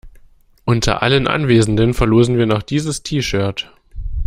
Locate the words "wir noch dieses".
2.39-3.03